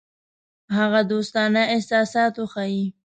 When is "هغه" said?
0.77-0.99